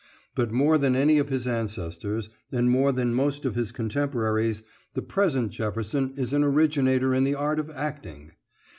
[0.33, 4.63] But more than any of his ancestors, and more than most of his contemporaries,
[4.95, 8.31] the present Jefferson is an originator in the art of acting....